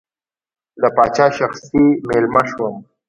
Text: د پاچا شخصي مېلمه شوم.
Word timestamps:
د 0.81 0.83
پاچا 0.95 1.27
شخصي 1.37 1.83
مېلمه 2.07 2.43
شوم. 2.51 2.75